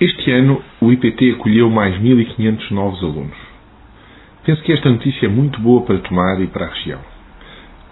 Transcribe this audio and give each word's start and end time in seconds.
Este 0.00 0.28
ano, 0.32 0.60
o 0.80 0.90
IPT 0.90 1.36
acolheu 1.36 1.70
mais 1.70 1.94
1.500 2.00 2.70
novos 2.72 3.00
alunos. 3.00 3.36
Penso 4.44 4.60
que 4.64 4.72
esta 4.72 4.90
notícia 4.90 5.26
é 5.26 5.28
muito 5.28 5.60
boa 5.60 5.82
para 5.82 5.98
Tomar 5.98 6.40
e 6.40 6.48
para 6.48 6.66
a 6.66 6.68
região. 6.68 6.98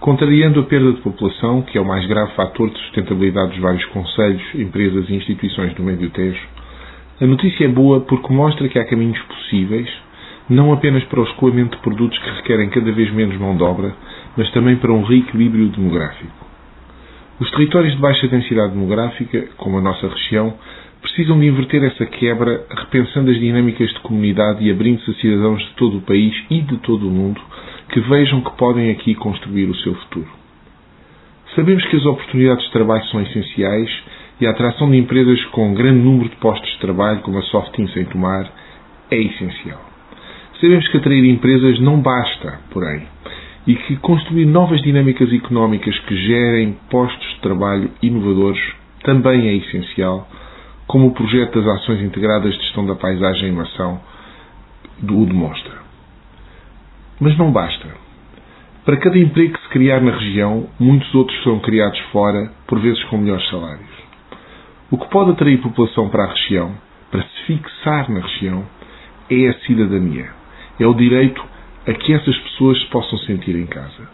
Contrariando 0.01 0.59
a 0.59 0.65
perda 0.65 0.95
de 0.95 1.01
população, 1.01 1.63
que 1.63 1.79
é 1.79 1.81
o 1.81 1.85
mais 1.85 2.05
grave 2.07 2.33
fator 2.33 2.69
de 2.71 2.79
sustentabilidade 2.79 3.53
dos 3.53 3.61
vários 3.61 3.85
conselhos, 3.87 4.43
empresas 4.53 5.09
e 5.09 5.15
instituições 5.15 5.75
do 5.75 5.85
Médio 5.85 6.11
Tejo, 6.11 6.45
a 7.21 7.27
notícia 7.27 7.67
é 7.67 7.69
boa 7.69 8.01
porque 8.01 8.33
mostra 8.33 8.69
que 8.69 8.81
há 8.81 8.85
caminhos 8.85 9.21
possíveis, 9.23 9.89
não 10.51 10.73
apenas 10.73 11.05
para 11.05 11.21
o 11.21 11.25
escoamento 11.25 11.77
de 11.77 11.83
produtos 11.83 12.19
que 12.19 12.31
requerem 12.31 12.69
cada 12.69 12.91
vez 12.91 13.13
menos 13.13 13.39
mão 13.39 13.57
de 13.57 13.63
obra, 13.63 13.95
mas 14.37 14.51
também 14.51 14.75
para 14.75 14.93
um 14.93 15.05
reequilíbrio 15.05 15.69
demográfico. 15.69 16.47
Os 17.39 17.49
territórios 17.53 17.95
de 17.95 18.01
baixa 18.01 18.27
densidade 18.27 18.73
demográfica, 18.73 19.49
como 19.57 19.79
a 19.79 19.81
nossa 19.81 20.09
região, 20.09 20.55
precisam 21.13 21.39
de 21.39 21.47
inverter 21.47 21.85
essa 21.85 22.07
quebra, 22.07 22.65
repensando 22.71 23.31
as 23.31 23.39
dinâmicas 23.39 23.91
de 23.91 24.01
comunidade 24.01 24.65
e 24.65 24.71
abrindo-se 24.71 25.11
a 25.11 25.15
cidadãos 25.15 25.61
de 25.63 25.75
todo 25.75 25.99
o 25.99 26.01
país 26.01 26.35
e 26.49 26.63
de 26.63 26.79
todo 26.79 27.07
o 27.07 27.11
mundo 27.11 27.39
que 27.91 28.01
vejam 28.01 28.41
que 28.41 28.57
podem 28.57 28.91
aqui 28.91 29.15
construir 29.15 29.67
o 29.67 29.75
seu 29.75 29.95
futuro. 29.95 30.29
Sabemos 31.55 31.85
que 31.85 31.97
as 31.97 32.07
oportunidades 32.07 32.65
de 32.65 32.73
trabalho 32.73 33.05
são 33.09 33.21
essenciais 33.21 33.91
e 34.41 34.47
a 34.47 34.51
atração 34.53 34.91
de 34.91 34.97
empresas 34.97 35.45
com 35.47 35.69
um 35.69 35.75
grande 35.75 36.01
número 36.01 36.31
de 36.31 36.37
postos 36.37 36.71
de 36.73 36.79
trabalho, 36.79 37.21
como 37.21 37.37
a 37.37 37.43
Softin 37.43 37.87
sem 37.89 38.07
tomar, 38.07 38.51
é 39.11 39.17
essencial. 39.17 39.83
Sabemos 40.63 40.89
que 40.89 40.97
atrair 40.97 41.25
empresas 41.27 41.79
não 41.79 42.01
basta, 42.01 42.59
porém, 42.71 43.03
e 43.67 43.75
que 43.75 43.97
construir 43.97 44.47
novas 44.47 44.81
dinâmicas 44.81 45.31
económicas 45.31 45.99
que 46.01 46.17
gerem 46.17 46.75
postos 46.89 47.29
de 47.35 47.41
trabalho 47.41 47.91
inovadores 48.03 48.63
também 49.03 49.49
é 49.49 49.57
essencial 49.57 50.27
como 50.93 51.07
o 51.07 51.15
projeto 51.15 51.59
das 51.59 51.81
Ações 51.81 52.03
Integradas 52.03 52.53
de 52.53 52.61
Gestão 52.65 52.85
da 52.85 52.95
Paisagem 52.95 53.49
e 53.49 53.53
Mação 53.53 53.99
o 55.03 55.25
demonstra. 55.25 55.79
Mas 57.19 57.35
não 57.39 57.51
basta. 57.51 57.89
Para 58.85 58.99
cada 58.99 59.19
emprego 59.19 59.55
que 59.55 59.63
se 59.63 59.69
criar 59.71 60.03
na 60.03 60.13
região, 60.13 60.69
muitos 60.79 61.15
outros 61.15 61.43
são 61.45 61.61
criados 61.61 61.99
fora, 62.13 62.53
por 62.67 62.79
vezes 62.79 63.03
com 63.05 63.17
melhores 63.17 63.49
salários. 63.49 63.89
O 64.91 64.99
que 64.99 65.09
pode 65.09 65.31
atrair 65.31 65.63
população 65.63 66.11
para 66.11 66.25
a 66.25 66.31
região, 66.35 66.75
para 67.11 67.23
se 67.23 67.43
fixar 67.47 68.11
na 68.11 68.21
região, 68.21 68.63
é 69.31 69.49
a 69.49 69.55
cidadania. 69.61 70.29
É 70.79 70.87
o 70.87 70.93
direito 70.93 71.43
a 71.87 71.95
que 71.95 72.13
essas 72.13 72.37
pessoas 72.37 72.79
se 72.79 72.87
possam 72.89 73.19
sentir 73.21 73.57
em 73.57 73.67
casa. 73.67 74.11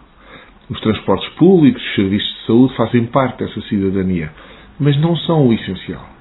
Os 0.70 0.80
transportes 0.80 1.28
públicos, 1.30 1.82
os 1.82 1.94
serviços 1.96 2.32
de 2.36 2.46
saúde 2.46 2.76
fazem 2.76 3.04
parte 3.06 3.42
dessa 3.42 3.60
cidadania, 3.62 4.30
mas 4.78 4.96
não 5.00 5.16
são 5.16 5.44
o 5.44 5.52
essencial. 5.52 6.17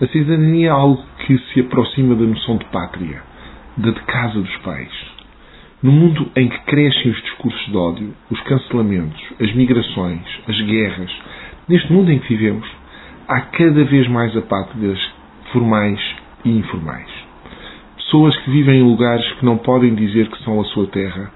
A 0.00 0.06
cidadania 0.06 0.68
é 0.68 0.70
algo 0.70 1.02
que 1.26 1.36
se 1.52 1.58
aproxima 1.58 2.14
da 2.14 2.24
noção 2.24 2.56
de 2.56 2.64
pátria, 2.66 3.20
da 3.76 3.90
de 3.90 4.00
casa 4.02 4.40
dos 4.40 4.56
pais. 4.58 4.92
No 5.82 5.90
mundo 5.90 6.30
em 6.36 6.48
que 6.48 6.58
crescem 6.66 7.10
os 7.10 7.20
discursos 7.22 7.66
de 7.66 7.76
ódio, 7.76 8.14
os 8.30 8.40
cancelamentos, 8.42 9.20
as 9.40 9.52
migrações, 9.56 10.22
as 10.46 10.60
guerras, 10.60 11.10
neste 11.68 11.92
mundo 11.92 12.12
em 12.12 12.20
que 12.20 12.28
vivemos, 12.28 12.68
há 13.26 13.40
cada 13.40 13.84
vez 13.86 14.06
mais 14.06 14.36
apátridas 14.36 15.00
formais 15.52 16.00
e 16.44 16.50
informais. 16.50 17.10
Pessoas 17.96 18.36
que 18.36 18.52
vivem 18.52 18.78
em 18.78 18.84
lugares 18.84 19.28
que 19.32 19.44
não 19.44 19.58
podem 19.58 19.96
dizer 19.96 20.30
que 20.30 20.44
são 20.44 20.60
a 20.60 20.64
sua 20.66 20.86
terra, 20.86 21.32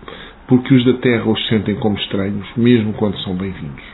porque 0.47 0.73
os 0.73 0.85
da 0.85 0.93
terra 0.95 1.29
os 1.29 1.49
sentem 1.49 1.75
como 1.75 1.99
estranhos, 1.99 2.47
mesmo 2.57 2.93
quando 2.93 3.19
são 3.23 3.35
bem-vindos. 3.35 3.92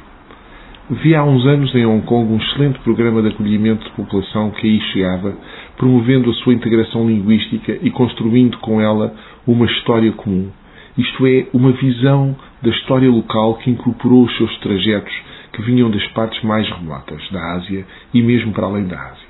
Vi 0.91 1.15
há 1.15 1.23
uns 1.23 1.45
anos 1.45 1.75
em 1.75 1.85
Hong 1.85 2.01
Kong 2.07 2.33
um 2.33 2.39
excelente 2.39 2.79
programa 2.79 3.21
de 3.21 3.29
acolhimento 3.29 3.85
de 3.85 3.91
população 3.91 4.51
que 4.53 4.67
aí 4.67 4.81
chegava, 4.91 5.37
promovendo 5.77 6.31
a 6.31 6.35
sua 6.37 6.55
integração 6.55 7.07
linguística 7.07 7.79
e 7.83 7.91
construindo 7.91 8.57
com 8.57 8.81
ela 8.81 9.15
uma 9.47 9.67
história 9.67 10.11
comum. 10.13 10.51
Isto 10.97 11.27
é, 11.27 11.47
uma 11.53 11.73
visão 11.73 12.35
da 12.63 12.71
história 12.71 13.11
local 13.11 13.57
que 13.57 13.71
incorporou 13.71 14.25
os 14.25 14.35
seus 14.39 14.59
trajetos 14.61 15.13
que 15.53 15.61
vinham 15.61 15.91
das 15.91 16.07
partes 16.13 16.43
mais 16.43 16.67
remotas 16.71 17.21
da 17.31 17.53
Ásia 17.57 17.85
e 18.15 18.23
mesmo 18.23 18.53
para 18.53 18.65
além 18.65 18.87
da 18.87 18.99
Ásia. 18.99 19.29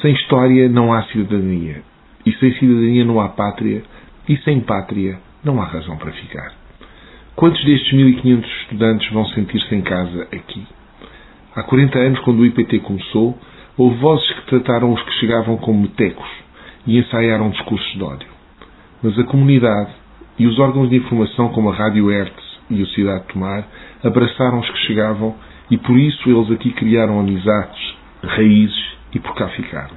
Sem 0.00 0.14
história 0.14 0.66
não 0.70 0.94
há 0.94 1.02
cidadania, 1.04 1.82
e 2.24 2.32
sem 2.36 2.54
cidadania 2.54 3.04
não 3.04 3.20
há 3.20 3.28
pátria, 3.28 3.82
e 4.26 4.38
sem 4.38 4.60
pátria 4.60 5.18
não 5.44 5.60
há 5.60 5.66
razão 5.66 5.98
para 5.98 6.12
ficar. 6.12 6.63
Quantos 7.36 7.64
destes 7.64 7.92
1.500 7.92 8.44
estudantes 8.62 9.12
vão 9.12 9.26
sentir-se 9.26 9.74
em 9.74 9.80
casa 9.80 10.28
aqui? 10.32 10.64
Há 11.56 11.64
40 11.64 11.98
anos, 11.98 12.20
quando 12.20 12.38
o 12.38 12.46
IPT 12.46 12.78
começou, 12.78 13.36
houve 13.76 13.96
vozes 13.96 14.30
que 14.30 14.46
trataram 14.46 14.92
os 14.92 15.02
que 15.02 15.12
chegavam 15.14 15.56
como 15.56 15.82
metecos 15.82 16.28
e 16.86 16.96
ensaiaram 16.96 17.50
discursos 17.50 17.92
de 17.92 18.04
ódio. 18.04 18.28
Mas 19.02 19.18
a 19.18 19.24
comunidade 19.24 19.90
e 20.38 20.46
os 20.46 20.60
órgãos 20.60 20.88
de 20.88 20.96
informação 20.96 21.48
como 21.48 21.70
a 21.70 21.74
Rádio 21.74 22.08
Hertz 22.08 22.60
e 22.70 22.80
o 22.80 22.86
Cidade 22.86 23.24
Tomar 23.32 23.66
abraçaram 24.04 24.60
os 24.60 24.70
que 24.70 24.86
chegavam 24.86 25.34
e 25.68 25.76
por 25.76 25.98
isso 25.98 26.30
eles 26.30 26.52
aqui 26.52 26.70
criaram 26.70 27.18
amizades, 27.18 27.96
raízes 28.22 28.94
e 29.12 29.18
por 29.18 29.34
cá 29.34 29.48
ficaram. 29.48 29.96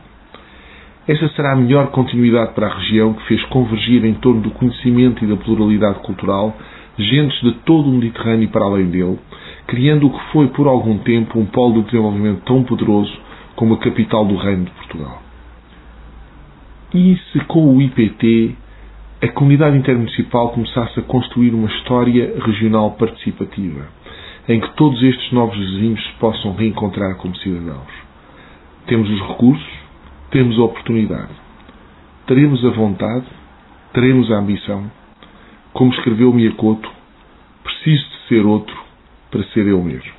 Esta 1.08 1.30
será 1.30 1.54
a 1.54 1.56
melhor 1.56 1.92
continuidade 1.92 2.54
para 2.54 2.66
a 2.66 2.78
região 2.80 3.14
que 3.14 3.28
fez 3.28 3.44
convergir 3.46 4.04
em 4.04 4.16
torno 4.16 4.42
do 4.42 4.52
conhecimento 4.52 5.24
e 5.24 5.28
da 5.28 5.38
pluralidade 5.38 6.00
cultural 6.00 6.58
gentes 6.98 7.40
de 7.42 7.52
todo 7.60 7.90
o 7.90 7.94
Mediterrâneo 7.94 8.44
e 8.44 8.48
para 8.48 8.66
além 8.66 8.90
dele, 8.90 9.20
criando 9.68 10.08
o 10.08 10.10
que 10.12 10.32
foi 10.32 10.48
por 10.48 10.68
algum 10.68 10.98
tempo 11.00 11.40
um 11.40 11.46
polo 11.46 11.82
de 11.82 11.92
desenvolvimento 11.92 12.42
tão 12.46 12.64
poderoso 12.64 13.16
como 13.56 13.76
a 13.76 13.78
capital 13.78 14.26
do 14.26 14.36
Reino 14.36 14.66
de 14.66 14.72
Portugal. 14.72 15.22
E 16.94 17.18
se 17.32 17.40
com 17.46 17.76
o 17.76 17.82
IPT 17.82 18.56
a 19.22 19.28
comunidade 19.30 19.78
intermunicipal 19.78 20.50
começasse 20.50 21.00
a 21.00 21.04
construir 21.04 21.54
uma 21.54 21.68
história 21.68 22.36
regional 22.40 22.92
participativa, 22.92 23.88
em 24.48 24.60
que 24.60 24.70
todos 24.76 25.02
estes 25.04 25.32
novos 25.32 25.58
vizinhos 25.58 26.02
se 26.04 26.14
possam 26.20 26.54
reencontrar 26.56 27.18
como 27.18 27.36
cidadãos? 27.38 27.92
Temos 28.86 29.10
os 29.10 29.20
recursos, 29.28 29.68
temos 30.32 30.58
a 30.58 30.64
oportunidade. 30.64 31.34
Teremos 32.28 32.64
a 32.64 32.70
vontade, 32.70 33.26
teremos 33.92 34.32
a 34.32 34.36
ambição, 34.36 34.90
como 35.78 35.94
escreveu 35.94 36.34
Miyakoto, 36.34 36.90
preciso 37.64 38.04
de 38.10 38.28
ser 38.28 38.46
outro 38.48 38.76
para 39.30 39.44
ser 39.50 39.68
eu 39.68 39.82
mesmo. 39.84 40.17